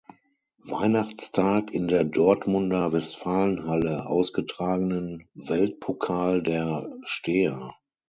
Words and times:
Weihnachtstag 0.65 1.69
in 1.71 1.87
der 1.87 2.03
Dortmunder 2.03 2.91
Westfalenhalle 2.91 4.07
ausgetragenen 4.07 5.29
„Weltpokal 5.35 6.41
der 6.41 6.89
Steher“. 7.03 7.75